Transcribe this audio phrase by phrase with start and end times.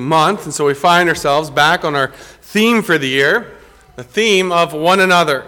[0.00, 3.56] month, and so we find ourselves back on our theme for the year,
[3.96, 5.46] the theme of one another.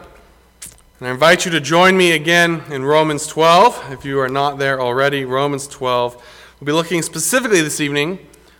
[0.99, 3.93] And I invite you to join me again in Romans 12.
[3.93, 6.15] If you are not there already, Romans 12.
[6.61, 8.19] We'll be looking specifically this evening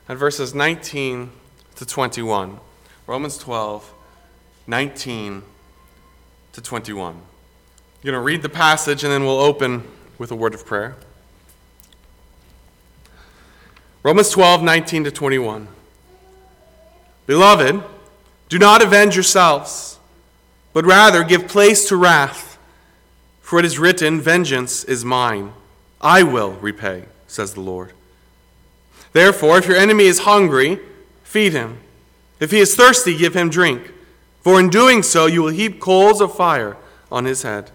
[0.09, 1.31] at verses 19
[1.77, 2.59] to 21.
[3.07, 3.93] Romans 12,
[4.67, 5.43] 19
[6.53, 7.15] to 21.
[7.15, 7.23] I'm
[8.03, 9.87] going to read the passage and then we'll open
[10.17, 10.97] with a word of prayer.
[14.03, 15.69] Romans 12, 19 to 21.
[17.31, 17.81] Beloved,
[18.49, 20.01] do not avenge yourselves,
[20.73, 22.59] but rather give place to wrath.
[23.41, 25.53] For it is written, Vengeance is mine.
[26.01, 27.93] I will repay, says the Lord.
[29.13, 30.81] Therefore, if your enemy is hungry,
[31.23, 31.79] feed him.
[32.41, 33.93] If he is thirsty, give him drink.
[34.41, 36.77] For in doing so, you will heap coals of fire
[37.13, 37.71] on his head.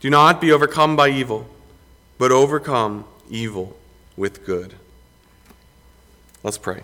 [0.00, 1.48] Do not be overcome by evil,
[2.18, 3.78] but overcome evil
[4.18, 4.74] with good.
[6.42, 6.82] Let's pray.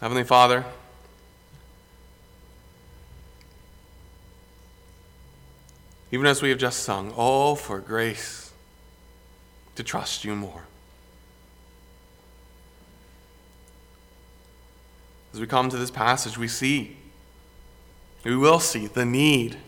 [0.00, 0.64] Heavenly Father,
[6.10, 8.50] even as we have just sung, oh, for grace
[9.74, 10.62] to trust you more.
[15.34, 16.96] As we come to this passage, we see,
[18.24, 19.58] we will see the need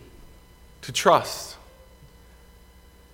[0.81, 1.57] to trust.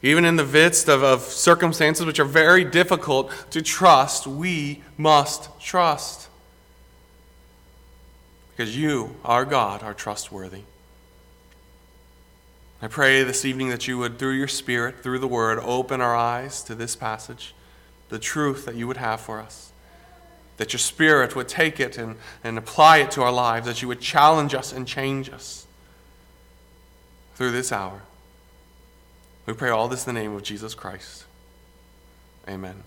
[0.01, 5.49] Even in the midst of, of circumstances which are very difficult to trust, we must
[5.59, 6.28] trust
[8.59, 10.63] because you, our God, are trustworthy.
[12.81, 16.13] I pray this evening that you would, through your Spirit, through the Word, open our
[16.13, 17.55] eyes to this passage,
[18.09, 19.71] the truth that you would have for us.
[20.57, 23.87] That your Spirit would take it and, and apply it to our lives, that you
[23.87, 25.65] would challenge us and change us
[27.35, 28.01] through this hour.
[29.45, 31.23] We pray all this in the name of Jesus Christ.
[32.45, 32.83] Amen.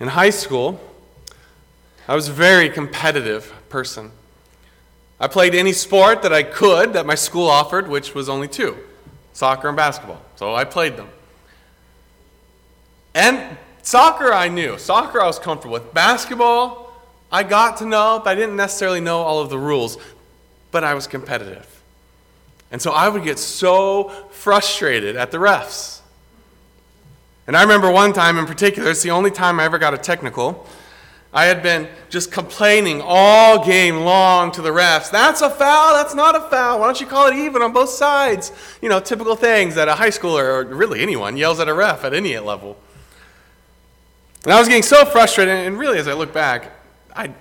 [0.00, 0.80] In high school,
[2.08, 4.10] I was a very competitive person.
[5.20, 8.76] I played any sport that I could that my school offered, which was only two
[9.32, 10.22] soccer and basketball.
[10.36, 11.08] So I played them.
[13.14, 14.78] And soccer, I knew.
[14.78, 15.92] Soccer, I was comfortable with.
[15.92, 16.92] Basketball,
[17.30, 19.98] I got to know, but I didn't necessarily know all of the rules.
[20.70, 21.82] But I was competitive.
[22.70, 26.00] And so I would get so frustrated at the refs.
[27.46, 29.98] And I remember one time in particular, it's the only time I ever got a
[29.98, 30.66] technical.
[31.32, 35.10] I had been just complaining all game long to the refs.
[35.10, 35.94] That's a foul.
[35.94, 36.78] That's not a foul.
[36.78, 38.52] Why don't you call it even on both sides?
[38.80, 42.04] You know, typical things that a high schooler or really anyone yells at a ref
[42.04, 42.76] at any level.
[44.44, 45.54] And I was getting so frustrated.
[45.54, 46.70] And really, as I look back,
[47.16, 47.34] I,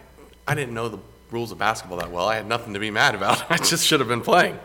[0.47, 1.00] I didn't know the
[1.30, 2.28] rules of basketball that well.
[2.28, 3.46] I had nothing to be mad about.
[3.52, 4.58] I just should have been playing.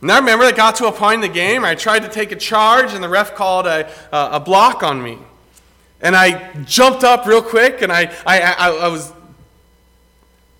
[0.00, 2.32] And I remember it got to a point in the game I tried to take
[2.32, 5.18] a charge, and the ref called a, a block on me.
[6.00, 9.12] And I jumped up real quick, and I, I, I, I was,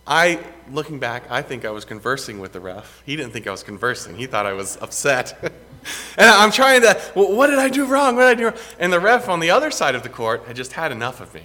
[0.06, 3.02] I, looking back, I think I was conversing with the ref.
[3.04, 5.38] He didn't think I was conversing, he thought I was upset.
[5.42, 8.16] and I'm trying to, well, what did I do wrong?
[8.16, 8.58] What did I do wrong?
[8.78, 11.34] And the ref on the other side of the court had just had enough of
[11.34, 11.42] me.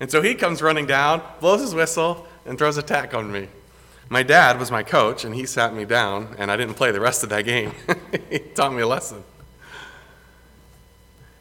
[0.00, 3.48] And so he comes running down, blows his whistle, and throws a tech on me.
[4.08, 7.00] My dad was my coach, and he sat me down, and I didn't play the
[7.00, 7.72] rest of that game.
[8.30, 9.24] he taught me a lesson.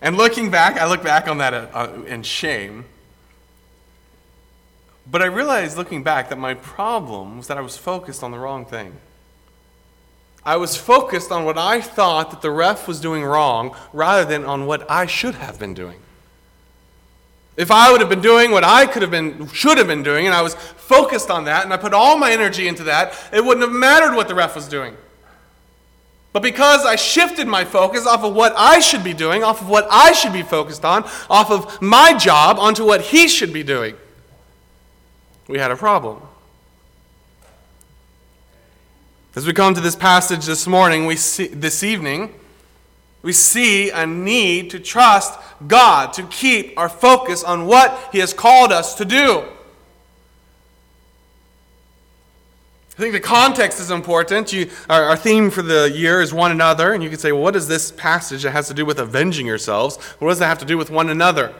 [0.01, 2.85] And looking back, I look back on that uh, in shame.
[5.09, 8.39] But I realized looking back that my problem was that I was focused on the
[8.39, 8.93] wrong thing.
[10.45, 14.43] I was focused on what I thought that the ref was doing wrong rather than
[14.43, 15.99] on what I should have been doing.
[17.55, 20.25] If I would have been doing what I could have been, should have been doing,
[20.25, 23.45] and I was focused on that, and I put all my energy into that, it
[23.45, 24.97] wouldn't have mattered what the ref was doing.
[26.31, 29.69] But because I shifted my focus off of what I should be doing, off of
[29.69, 33.61] what I should be focused on, off of my job onto what he should be
[33.61, 33.95] doing,
[35.47, 36.21] we had a problem.
[39.35, 42.33] As we come to this passage this morning, we see, this evening,
[43.21, 48.33] we see a need to trust God, to keep our focus on what He has
[48.33, 49.43] called us to do.
[52.95, 54.53] I think the context is important.
[54.53, 57.41] You, our, our, theme for the year is one another, and you can say, well,
[57.41, 59.97] what is this passage that has to do with avenging yourselves?
[60.19, 61.55] What does that have to do with one another?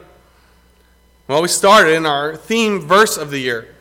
[1.28, 3.74] Well, we started in our theme verse of the year.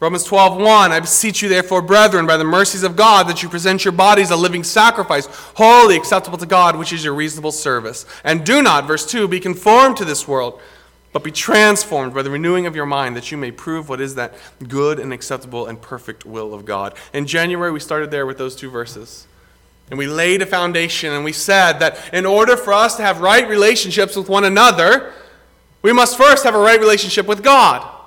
[0.00, 3.84] Romans 12:1 I beseech you therefore brethren by the mercies of God that you present
[3.84, 8.44] your bodies a living sacrifice holy acceptable to God which is your reasonable service and
[8.44, 10.60] do not verse 2 be conformed to this world
[11.12, 14.14] but be transformed by the renewing of your mind that you may prove what is
[14.14, 14.34] that
[14.68, 16.94] good and acceptable and perfect will of God.
[17.12, 19.26] In January, we started there with those two verses.
[19.90, 23.20] And we laid a foundation and we said that in order for us to have
[23.20, 25.12] right relationships with one another,
[25.82, 27.99] we must first have a right relationship with God.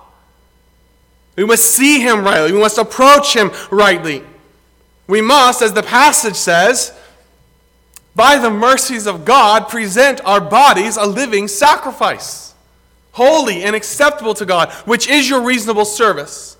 [1.36, 4.24] We must see Him rightly, we must approach Him rightly.
[5.08, 6.98] We must, as the passage says,
[8.16, 12.54] by the mercies of God, present our bodies a living sacrifice,
[13.14, 16.58] holy and acceptable to God, which is your reasonable service.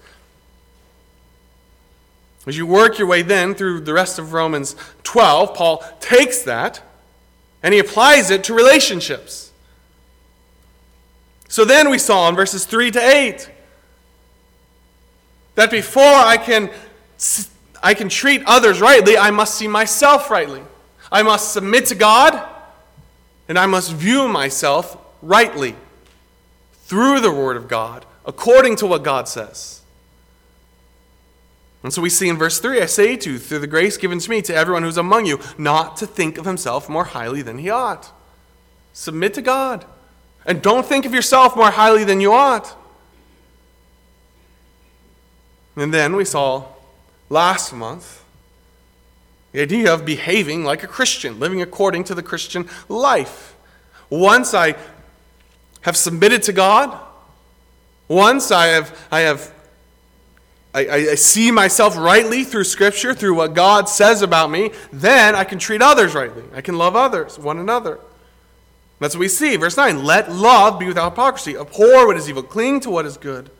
[2.46, 6.82] As you work your way then through the rest of Romans 12, Paul takes that
[7.62, 9.52] and he applies it to relationships.
[11.48, 13.50] So then we saw in verses 3 to 8
[15.56, 16.70] that before I can,
[17.82, 20.62] I can treat others rightly, I must see myself rightly.
[21.12, 22.44] I must submit to God,
[23.48, 25.76] and I must view myself rightly
[26.86, 29.82] through the Word of God, according to what God says.
[31.84, 34.20] And so we see in verse 3 I say to you, through the grace given
[34.20, 37.58] to me, to everyone who's among you, not to think of himself more highly than
[37.58, 38.12] he ought.
[38.94, 39.86] Submit to God.
[40.46, 42.76] And don't think of yourself more highly than you ought.
[45.76, 46.66] And then we saw
[47.30, 48.24] last month
[49.52, 53.56] the idea of behaving like a Christian, living according to the Christian life.
[54.10, 54.76] Once I
[55.82, 57.00] have submitted to God,
[58.08, 59.54] once I have, I have
[60.76, 65.44] I, I, see myself rightly through Scripture, through what God says about me, then I
[65.44, 66.44] can treat others rightly.
[66.52, 68.00] I can love others, one another.
[69.00, 69.56] That's what we see.
[69.56, 71.56] Verse 9 Let love be without hypocrisy.
[71.56, 73.52] Abhor what is evil, cling to what is good.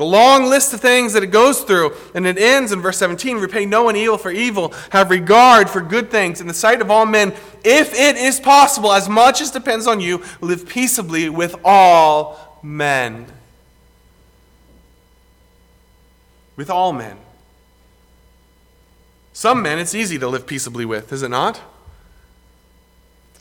[0.00, 3.36] The long list of things that it goes through, and it ends in verse 17
[3.36, 6.90] repay no one evil for evil, have regard for good things in the sight of
[6.90, 7.34] all men.
[7.62, 13.26] If it is possible, as much as depends on you, live peaceably with all men.
[16.56, 17.18] With all men.
[19.34, 21.60] Some men it's easy to live peaceably with, is it not?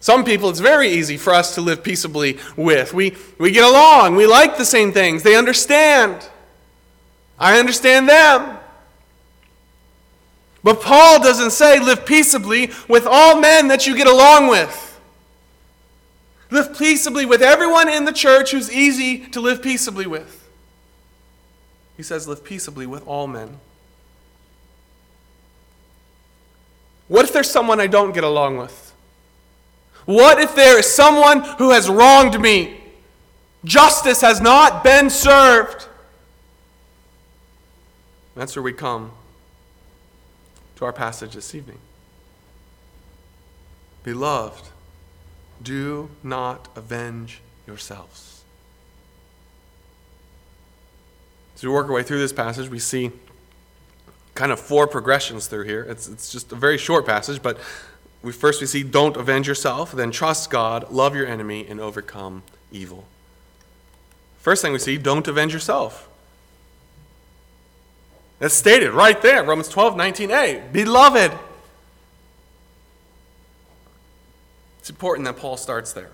[0.02, 2.94] Some people it's very easy for us to live peaceably with.
[2.94, 6.28] We, we get along, we like the same things, they understand.
[7.40, 8.58] I understand them.
[10.64, 15.00] But Paul doesn't say live peaceably with all men that you get along with.
[16.52, 20.50] Live peaceably with everyone in the church who's easy to live peaceably with.
[21.96, 23.60] He says live peaceably with all men.
[27.08, 28.94] What if there's someone I don't get along with?
[30.06, 32.82] What if there is someone who has wronged me?
[33.66, 35.89] Justice has not been served.
[38.40, 39.12] That's where we come
[40.78, 41.80] to our passage this evening.
[44.04, 44.70] Beloved,
[45.62, 48.44] do not avenge yourselves.
[51.54, 53.12] As we work our way through this passage, we see
[54.36, 55.84] kind of four progressions through here.
[55.84, 57.60] It's, it's just a very short passage, but
[58.24, 62.44] we first we see don't avenge yourself, then trust God, love your enemy, and overcome
[62.72, 63.04] evil.
[64.38, 66.09] First thing we see, don't avenge yourself.
[68.40, 70.72] That's stated right there, Romans 12, 19a.
[70.72, 71.38] Beloved.
[74.80, 76.12] It's important that Paul starts there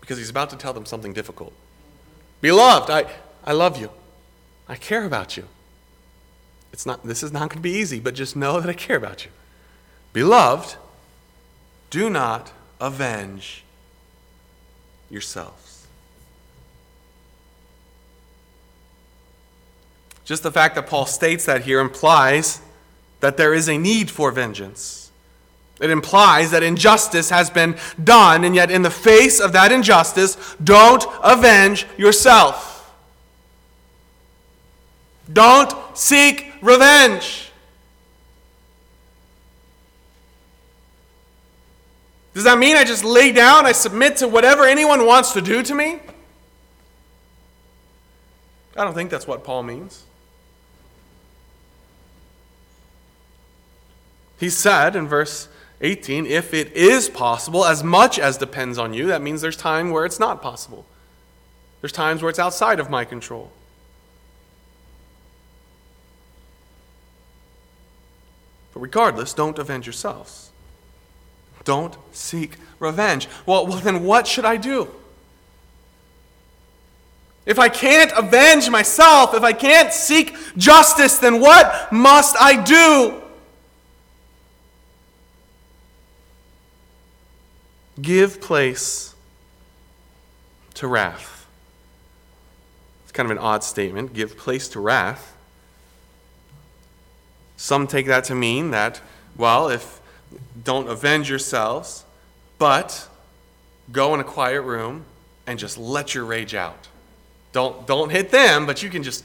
[0.00, 1.52] because he's about to tell them something difficult.
[2.40, 3.10] Beloved, I,
[3.44, 3.90] I love you.
[4.68, 5.44] I care about you.
[6.72, 8.96] It's not, this is not going to be easy, but just know that I care
[8.96, 9.30] about you.
[10.12, 10.76] Beloved,
[11.90, 13.64] do not avenge
[15.10, 15.65] yourself.
[20.26, 22.60] Just the fact that Paul states that here implies
[23.20, 25.12] that there is a need for vengeance.
[25.80, 30.56] It implies that injustice has been done, and yet, in the face of that injustice,
[30.62, 32.92] don't avenge yourself.
[35.32, 37.52] Don't seek revenge.
[42.34, 45.62] Does that mean I just lay down, I submit to whatever anyone wants to do
[45.62, 46.00] to me?
[48.76, 50.05] I don't think that's what Paul means.
[54.38, 55.48] He said in verse
[55.80, 59.90] 18, if it is possible, as much as depends on you, that means there's time
[59.90, 60.86] where it's not possible.
[61.80, 63.50] There's times where it's outside of my control.
[68.72, 70.50] But regardless, don't avenge yourselves.
[71.64, 73.28] Don't seek revenge.
[73.44, 74.88] Well, well, then what should I do?
[77.44, 83.22] If I can't avenge myself, if I can't seek justice, then what must I do?
[88.00, 89.14] Give place
[90.74, 91.46] to wrath.
[93.04, 95.36] It's kind of an odd statement give place to wrath.
[97.56, 99.00] Some take that to mean that,
[99.36, 100.00] well, if
[100.62, 102.04] don't avenge yourselves,
[102.58, 103.08] but
[103.92, 105.04] go in a quiet room
[105.46, 106.88] and just let your rage out.
[107.52, 109.24] Don't, don't hit them, but you can just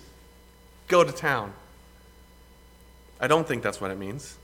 [0.88, 1.54] go to town.
[3.20, 4.38] I don't think that's what it means.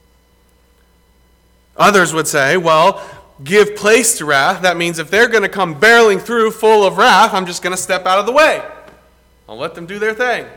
[1.77, 3.01] Others would say, well,
[3.43, 4.61] give place to wrath.
[4.61, 7.75] That means if they're going to come barreling through full of wrath, I'm just going
[7.75, 8.63] to step out of the way.
[9.47, 10.45] I'll let them do their thing.
[10.45, 10.49] I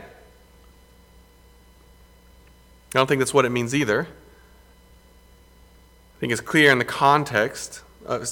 [2.93, 4.01] don't think that's what it means either.
[4.01, 8.25] I think it's clear in the context, uh,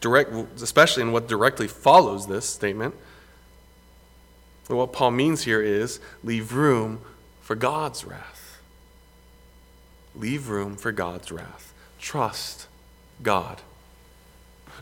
[0.00, 2.94] direct, especially in what directly follows this statement.
[4.68, 7.00] What Paul means here is leave room
[7.40, 8.60] for God's wrath.
[10.14, 11.72] Leave room for God's wrath.
[12.00, 12.66] Trust
[13.22, 13.60] God.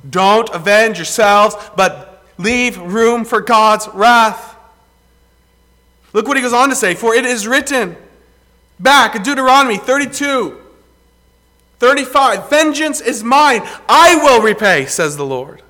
[0.09, 4.57] Don't avenge yourselves, but leave room for God's wrath.
[6.13, 7.97] Look what he goes on to say For it is written
[8.79, 10.61] back in Deuteronomy 32
[11.79, 15.63] 35 Vengeance is mine, I will repay, says the Lord.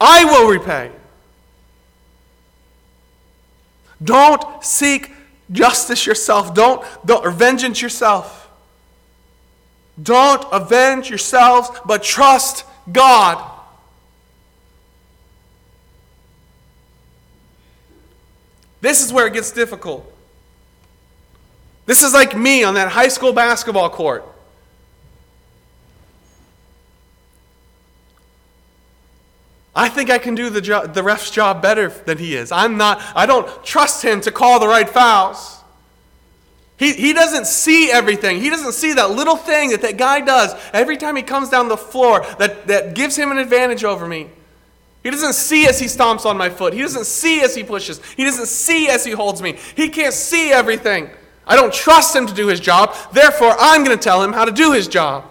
[0.00, 0.90] I will repay.
[4.02, 5.12] Don't seek
[5.50, 6.52] justice yourself.
[6.54, 8.43] Don't, don't or vengeance yourself.
[10.02, 13.50] Don't avenge yourselves, but trust God.
[18.80, 20.10] This is where it gets difficult.
[21.86, 24.24] This is like me on that high school basketball court.
[29.76, 32.52] I think I can do the, jo- the ref's job better than he is.
[32.52, 35.53] I'm not, I don't trust him to call the right fouls.
[36.84, 38.42] He, he doesn't see everything.
[38.42, 41.68] He doesn't see that little thing that that guy does every time he comes down
[41.68, 44.28] the floor that, that gives him an advantage over me.
[45.02, 46.74] He doesn't see as he stomps on my foot.
[46.74, 48.04] He doesn't see as he pushes.
[48.16, 49.56] He doesn't see as he holds me.
[49.74, 51.08] He can't see everything.
[51.46, 52.94] I don't trust him to do his job.
[53.14, 55.24] Therefore, I'm going to tell him how to do his job.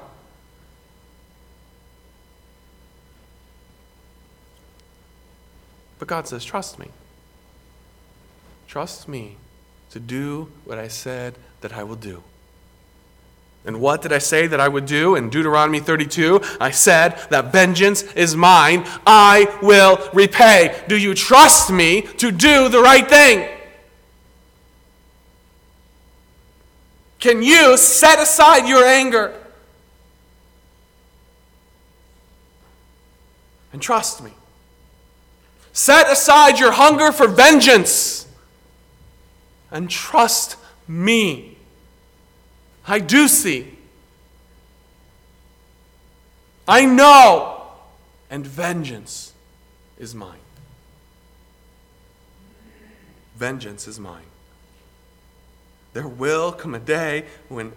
[6.00, 6.90] But God says, Trust me.
[8.68, 9.38] Trust me
[9.94, 12.24] to do what I said that I will do.
[13.64, 15.16] And what did I say that I would do?
[15.16, 18.88] In Deuteronomy 32, I said that vengeance is mine.
[19.06, 20.84] I will repay.
[20.88, 23.48] Do you trust me to do the right thing?
[27.20, 29.32] Can you set aside your anger
[33.72, 34.32] and trust me?
[35.72, 38.23] Set aside your hunger for vengeance
[39.74, 40.56] and trust
[40.88, 41.58] me.
[42.88, 43.78] I do see.
[46.68, 47.64] I know.
[48.30, 49.34] And vengeance
[50.00, 50.40] is mine.
[53.36, 54.24] Vengeance is mine.
[55.92, 57.74] There will come a day when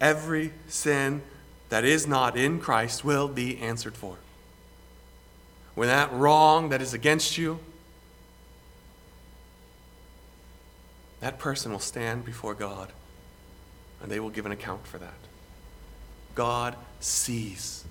[0.00, 1.22] every sin
[1.70, 4.18] that is not in Christ will be answered for
[5.76, 7.60] when that wrong that is against you,
[11.26, 12.92] that person will stand before God
[14.00, 15.18] and they will give an account for that.
[16.36, 17.84] God sees,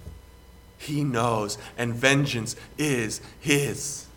[0.77, 4.07] He knows, and vengeance is His.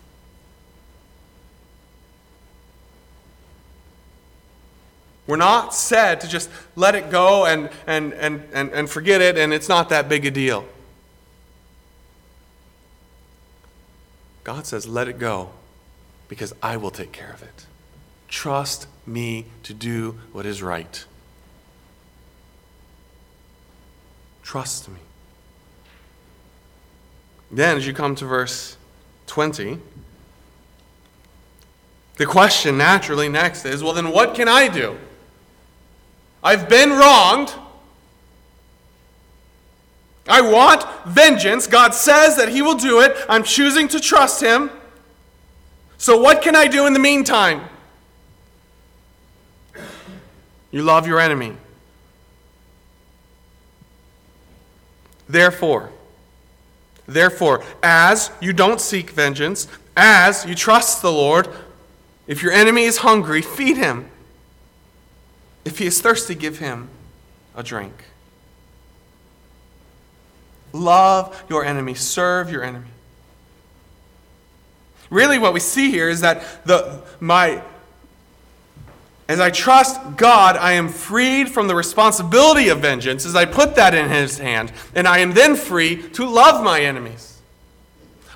[5.26, 9.36] We're not said to just let it go and, and, and, and, and forget it,
[9.36, 10.64] and it's not that big a deal.
[14.44, 15.50] God says, let it go
[16.28, 17.66] because I will take care of it.
[18.28, 21.04] Trust me to do what is right.
[24.42, 25.00] Trust me.
[27.50, 28.76] Then, as you come to verse
[29.26, 29.78] 20,
[32.16, 34.98] the question naturally next is well, then what can I do?
[36.42, 37.54] I've been wronged.
[40.28, 41.66] I want vengeance.
[41.66, 43.16] God says that He will do it.
[43.28, 44.70] I'm choosing to trust Him.
[45.96, 47.62] So, what can I do in the meantime?
[50.70, 51.54] You love your enemy.
[55.28, 55.90] Therefore,
[57.06, 61.48] therefore, as you don't seek vengeance, as you trust the Lord,
[62.26, 64.08] if your enemy is hungry, feed him.
[65.64, 66.88] If he is thirsty, give him
[67.54, 68.04] a drink.
[70.72, 72.86] Love your enemy, serve your enemy.
[75.10, 77.62] Really, what we see here is that the, my,
[79.28, 83.74] as I trust God, I am freed from the responsibility of vengeance as I put
[83.74, 87.38] that in His hand, and I am then free to love my enemies.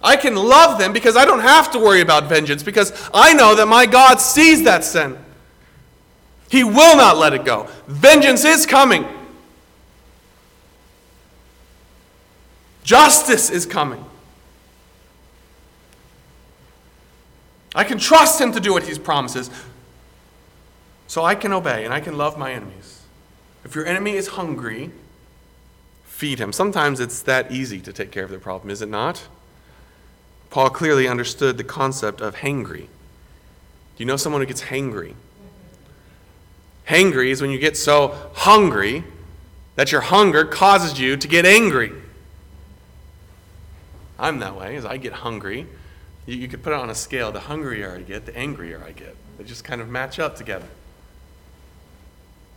[0.05, 3.55] I can love them because I don't have to worry about vengeance because I know
[3.55, 5.17] that my God sees that sin.
[6.51, 7.69] He will not let it go.
[7.87, 9.07] Vengeance is coming.
[12.85, 14.05] Justice is coming.
[17.75, 19.51] I can trust him to do what he promises.
[21.13, 23.03] So I can obey and I can love my enemies.
[23.67, 24.91] If your enemy is hungry,
[26.05, 26.55] feed him.
[26.55, 29.29] Sometimes it's that easy to take care of their problem, is it not?
[30.49, 32.87] Paul clearly understood the concept of hangry.
[32.87, 35.13] Do you know someone who gets hangry?
[36.89, 39.05] Hangry is when you get so hungry
[39.77, 41.93] that your hunger causes you to get angry.
[44.19, 45.67] I'm that way, as I get hungry.
[46.25, 47.33] You, you could put it on a scale.
[47.33, 49.15] The hungrier I get, the angrier I get.
[49.37, 50.69] They just kind of match up together.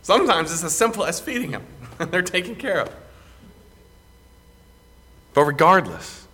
[0.06, 1.64] Sometimes it's as simple as feeding them,
[1.98, 2.94] and they're taken care of.
[5.34, 6.28] But regardless,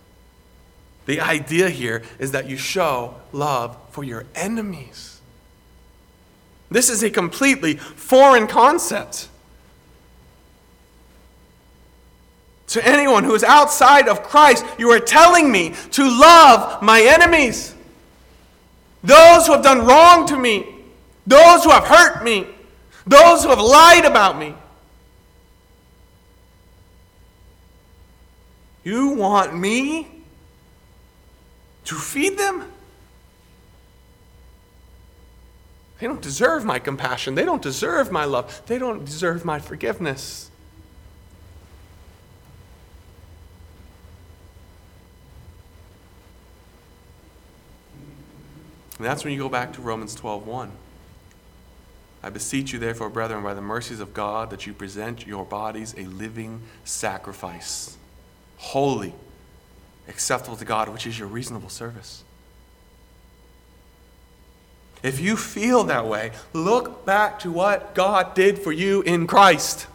[1.07, 5.19] the idea here is that you show love for your enemies.
[6.69, 9.27] This is a completely foreign concept.
[12.67, 17.73] To anyone who is outside of Christ, you are telling me to love my enemies.
[19.03, 20.63] Those who have done wrong to me,
[21.25, 22.45] those who have hurt me,
[23.05, 24.55] those who have lied about me.
[28.83, 30.07] You want me
[31.85, 32.71] to feed them?
[35.99, 37.35] They don't deserve my compassion.
[37.35, 38.61] They don't deserve my love.
[38.65, 40.49] They don't deserve my forgiveness.
[48.97, 50.71] And that's when you go back to Romans 12:1.
[52.23, 55.93] I beseech you, therefore, brethren, by the mercies of God, that you present your bodies
[55.97, 57.97] a living sacrifice,
[58.57, 59.13] holy,
[60.07, 62.23] acceptable to God, which is your reasonable service.
[65.03, 69.87] If you feel that way, look back to what God did for you in Christ.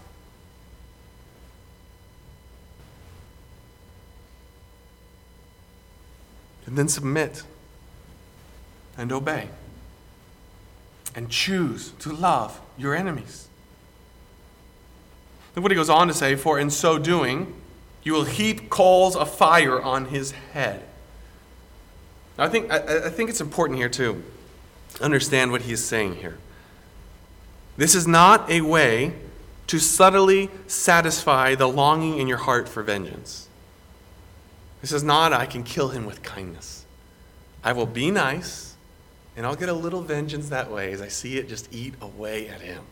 [6.66, 7.42] And then submit
[8.98, 9.48] and obey
[11.18, 13.48] and choose to love your enemies.
[15.57, 17.54] Look what he goes on to say, for in so doing,
[18.04, 20.85] you will heap coals of fire on his head.
[22.38, 24.22] Now, I think, I, I think it's important here to
[25.00, 26.38] understand what he's saying here.
[27.76, 29.14] This is not a way
[29.66, 33.48] to subtly satisfy the longing in your heart for vengeance.
[34.83, 36.87] This is not, I can kill him with kindness.
[37.64, 38.67] I will be nice
[39.38, 42.48] and I'll get a little vengeance that way as I see it just eat away
[42.48, 42.83] at him.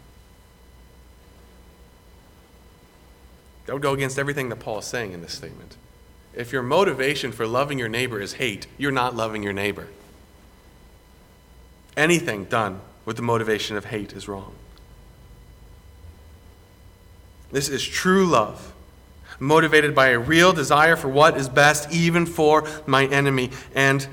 [3.67, 5.77] That would go against everything that Paul is saying in this statement.
[6.35, 9.89] If your motivation for loving your neighbor is hate, you're not loving your neighbor.
[11.97, 14.55] Anything done with the motivation of hate is wrong.
[17.51, 18.73] This is true love,
[19.41, 23.51] motivated by a real desire for what is best, even for my enemy.
[23.75, 24.07] And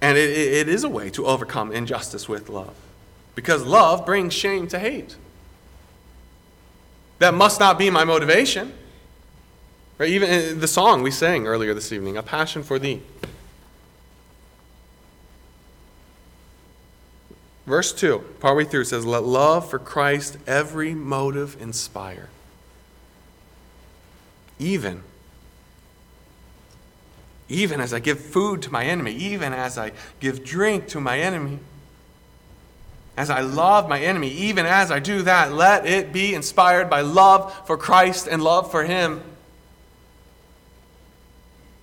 [0.00, 2.74] And it, it is a way to overcome injustice with love.
[3.34, 5.16] Because love brings shame to hate.
[7.18, 8.72] That must not be my motivation.
[9.98, 10.10] Right?
[10.10, 13.02] Even uh, the song we sang earlier this evening, A Passion for Thee.
[17.66, 22.28] Verse 2, partway through, says, Let love for Christ every motive inspire.
[24.58, 25.02] Even
[27.48, 31.20] even as I give food to my enemy, even as I give drink to my
[31.20, 31.60] enemy,
[33.16, 37.00] as I love my enemy, even as I do that, let it be inspired by
[37.00, 39.22] love for Christ and love for Him.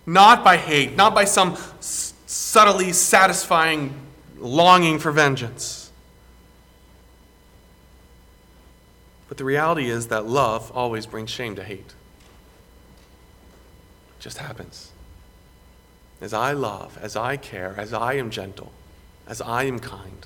[0.05, 3.95] Not by hate, not by some subtly satisfying
[4.37, 5.91] longing for vengeance.
[9.29, 11.79] But the reality is that love always brings shame to hate.
[11.79, 11.95] It
[14.19, 14.92] just happens
[16.23, 18.71] as I love, as I care, as I am gentle,
[19.27, 20.25] as I am kind,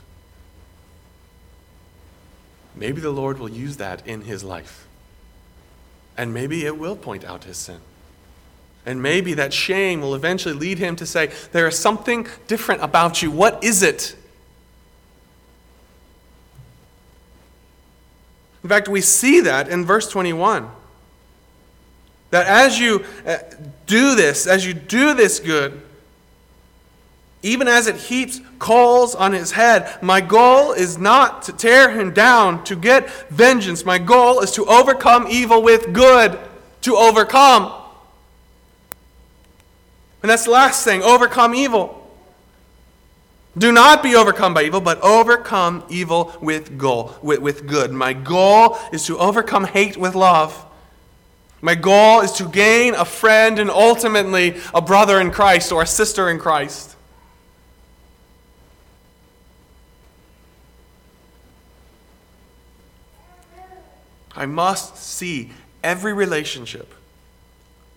[2.75, 4.87] maybe the Lord will use that in his life.
[6.15, 7.79] And maybe it will point out his sin.
[8.85, 13.23] And maybe that shame will eventually lead him to say, There is something different about
[13.23, 13.31] you.
[13.31, 14.15] What is it?
[18.61, 20.69] In fact, we see that in verse 21.
[22.29, 23.37] That as you uh,
[23.87, 25.81] do this, as you do this good,
[27.43, 30.01] even as it heaps coals on his head.
[30.01, 33.85] My goal is not to tear him down, to get vengeance.
[33.85, 36.39] My goal is to overcome evil with good,
[36.81, 37.71] to overcome.
[40.21, 41.93] And that's the last thing overcome evil.
[43.57, 47.91] Do not be overcome by evil, but overcome evil with goal, with, with good.
[47.91, 50.65] My goal is to overcome hate with love.
[51.61, 55.87] My goal is to gain a friend and ultimately a brother in Christ or a
[55.87, 56.96] sister in Christ.
[64.37, 65.49] I must see
[65.83, 66.93] every relationship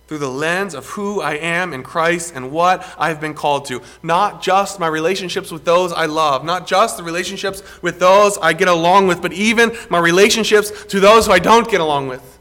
[0.07, 3.81] through the lens of who I am in Christ and what I've been called to.
[4.03, 8.53] Not just my relationships with those I love, not just the relationships with those I
[8.53, 12.39] get along with, but even my relationships to those who I don't get along with.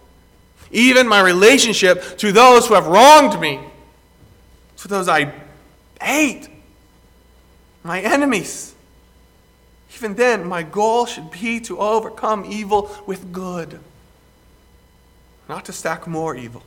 [0.72, 3.60] Even my relationship to those who have wronged me,
[4.78, 5.32] to those I
[6.00, 6.48] hate,
[7.84, 8.74] my enemies.
[9.94, 13.78] Even then, my goal should be to overcome evil with good
[15.50, 16.62] not to stack more evil.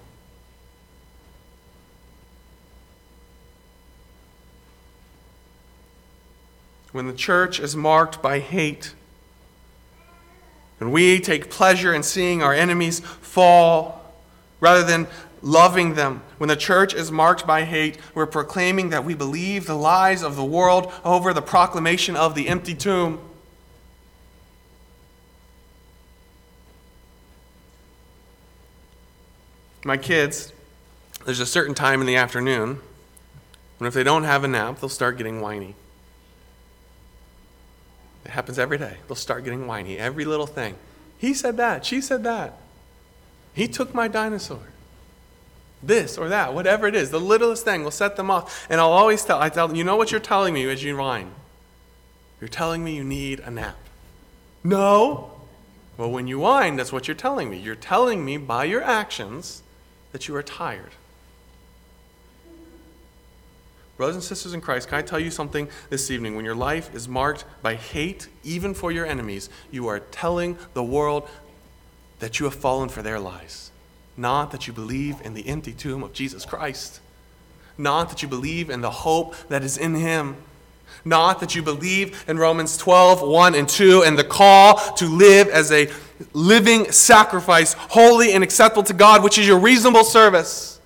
[6.91, 8.93] When the church is marked by hate,
[10.81, 14.13] and we take pleasure in seeing our enemies fall
[14.59, 15.07] rather than
[15.41, 16.21] loving them.
[16.37, 20.35] When the church is marked by hate, we're proclaiming that we believe the lies of
[20.35, 23.21] the world over the proclamation of the empty tomb.
[29.85, 30.53] My kids,
[31.25, 32.79] there's a certain time in the afternoon
[33.77, 35.75] when if they don't have a nap, they'll start getting whiny.
[38.25, 38.97] It happens every day.
[39.07, 39.97] They'll start getting whiny.
[39.97, 40.75] Every little thing.
[41.17, 41.85] He said that.
[41.85, 42.57] She said that.
[43.53, 44.59] He took my dinosaur.
[45.81, 48.65] This or that, whatever it is, the littlest thing will set them off.
[48.69, 50.95] And I'll always tell, I tell them, you know what you're telling me as you
[50.95, 51.31] whine?
[52.39, 53.75] You're telling me you need a nap.
[54.63, 55.31] No.
[55.97, 57.57] Well, when you whine, that's what you're telling me.
[57.57, 59.61] You're telling me by your actions
[60.13, 60.91] that you are tired.
[63.97, 66.35] Brothers and sisters in Christ, can I tell you something this evening?
[66.35, 70.83] When your life is marked by hate, even for your enemies, you are telling the
[70.83, 71.29] world
[72.19, 73.71] that you have fallen for their lies.
[74.17, 77.01] Not that you believe in the empty tomb of Jesus Christ.
[77.77, 80.37] Not that you believe in the hope that is in Him.
[81.05, 85.49] Not that you believe in Romans 12, 1 and 2, and the call to live
[85.49, 85.87] as a
[86.33, 90.79] living sacrifice, holy and acceptable to God, which is your reasonable service.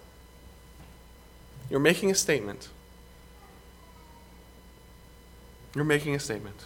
[1.70, 2.70] You're making a statement.
[5.76, 6.66] You're making a statement.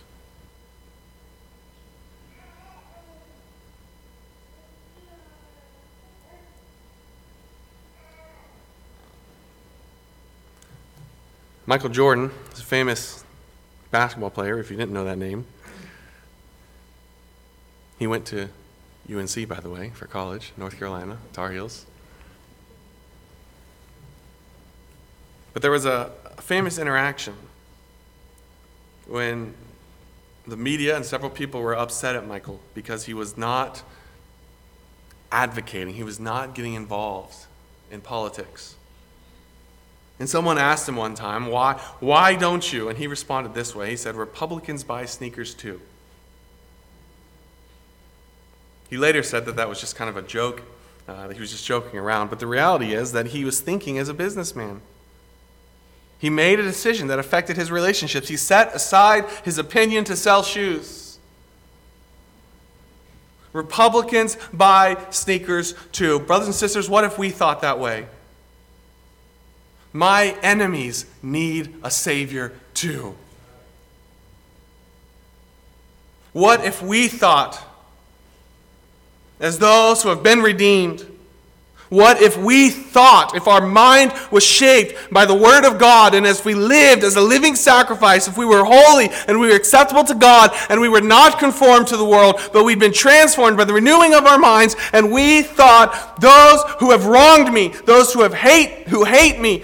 [11.65, 13.23] Michael Jordan is a famous
[13.91, 15.45] basketball player, if you didn't know that name.
[17.97, 18.49] He went to
[19.09, 21.85] UNC, by the way, for college, North Carolina, Tar Heels.
[25.53, 27.35] But there was a, famous interaction
[29.07, 29.53] when
[30.47, 33.83] the media and several people were upset at Michael because he was not
[35.31, 37.45] advocating, he was not getting involved
[37.89, 38.75] in politics.
[40.19, 42.89] And someone asked him one time, why, why don't you?
[42.89, 45.81] And he responded this way He said, Republicans buy sneakers too.
[48.91, 50.61] He later said that that was just kind of a joke,
[51.07, 52.29] uh, that he was just joking around.
[52.29, 54.81] But the reality is that he was thinking as a businessman.
[56.19, 58.27] He made a decision that affected his relationships.
[58.27, 61.17] He set aside his opinion to sell shoes.
[63.53, 66.19] Republicans buy sneakers too.
[66.19, 68.07] Brothers and sisters, what if we thought that way?
[69.93, 73.15] My enemies need a Savior too.
[76.33, 77.70] What if we thought,
[79.41, 81.05] as those who have been redeemed,
[81.89, 86.25] what if we thought, if our mind was shaped by the Word of God, and
[86.25, 90.05] as we lived as a living sacrifice, if we were holy and we were acceptable
[90.05, 93.65] to God, and we were not conformed to the world, but we'd been transformed by
[93.65, 98.21] the renewing of our minds, and we thought, those who have wronged me, those who
[98.21, 99.61] have hate, who hate me,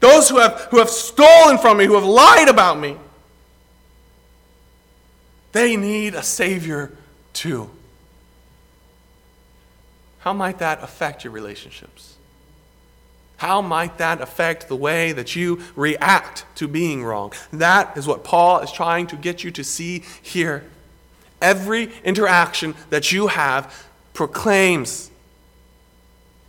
[0.00, 2.96] those who have, who have stolen from me, who have lied about me,
[5.52, 6.90] they need a Savior
[7.32, 7.70] too.
[10.28, 12.16] How might that affect your relationships?
[13.38, 17.32] How might that affect the way that you react to being wrong?
[17.50, 20.64] That is what Paul is trying to get you to see here.
[21.40, 25.10] Every interaction that you have proclaims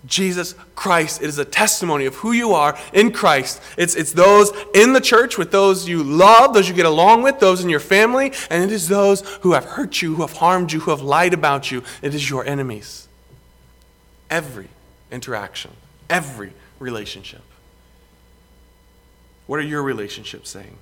[0.06, 1.22] Jesus Christ.
[1.22, 3.62] It is a testimony of who you are in Christ.
[3.78, 7.40] It's, it's those in the church with those you love, those you get along with,
[7.40, 10.74] those in your family, and it is those who have hurt you, who have harmed
[10.74, 11.82] you, who have lied about you.
[12.02, 13.06] It is your enemies.
[14.30, 14.70] Every
[15.12, 15.72] interaction,
[16.10, 17.42] every relationship.
[19.48, 20.78] What are your relationships saying?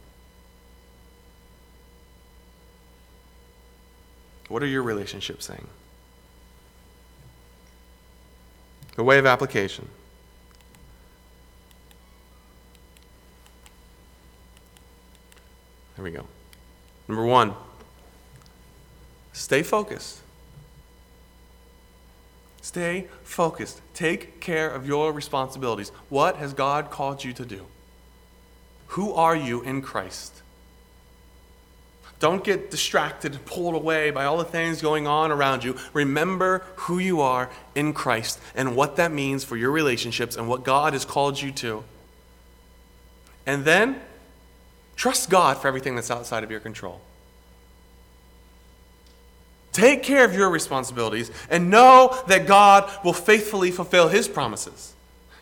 [4.49, 5.67] What are your relationships saying?
[8.95, 9.87] The way of application.
[15.95, 16.25] There we go.
[17.07, 17.53] Number one,
[19.33, 20.21] stay focused.
[22.61, 23.81] Stay focused.
[23.93, 25.91] Take care of your responsibilities.
[26.09, 27.65] What has God called you to do?
[28.87, 30.41] Who are you in Christ?
[32.19, 35.77] Don't get distracted and pulled away by all the things going on around you.
[35.93, 40.63] Remember who you are in Christ and what that means for your relationships and what
[40.63, 41.83] God has called you to.
[43.45, 44.01] And then
[44.95, 47.01] trust God for everything that's outside of your control.
[49.77, 54.95] Take care of your responsibilities and know that God will faithfully fulfill His promises.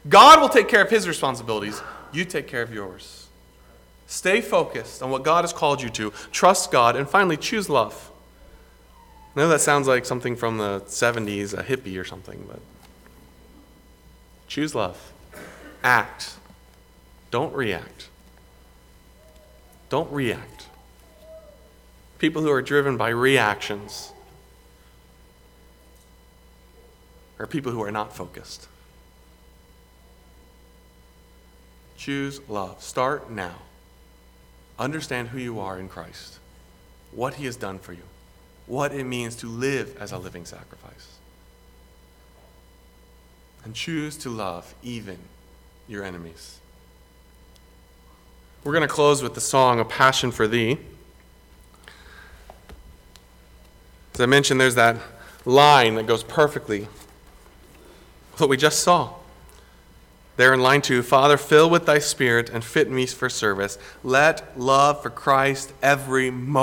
[0.10, 1.82] God will take care of His responsibilities.
[2.12, 3.28] You take care of yours.
[4.08, 6.12] Stay focused on what God has called you to.
[6.34, 6.98] Trust God.
[6.98, 8.12] And finally, choose love.
[9.38, 12.60] I know that sounds like something from the 70s, a hippie or something, but
[14.50, 15.14] choose love.
[15.82, 16.36] Act.
[17.32, 18.10] Don't react.
[19.88, 20.68] Don't react.
[22.18, 24.12] People who are driven by reactions
[27.40, 28.68] are people who are not focused.
[31.98, 32.82] Choose love.
[32.82, 33.56] Start now.
[34.78, 36.40] Understand who you are in Christ,
[37.12, 38.04] what He has done for you,
[38.68, 41.18] what it means to live as a living sacrifice.
[43.64, 45.18] And choose to love even
[45.88, 46.60] your enemies.
[48.64, 50.78] We're going to close with the song A Passion for Thee.
[54.14, 54.98] As I mentioned, there's that
[55.46, 56.88] line that goes perfectly
[58.40, 59.14] what we just saw.
[60.38, 63.78] There in line two, Father, fill with thy spirit and fit me for service.
[64.04, 66.56] Let love for Christ every motive